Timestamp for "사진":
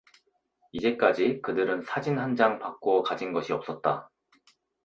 1.83-2.17